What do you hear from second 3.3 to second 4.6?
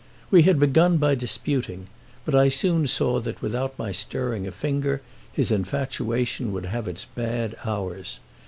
without my stirring a